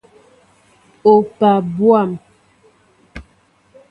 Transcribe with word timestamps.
Opaa 1.11 1.59
bwȃm! 1.75 2.11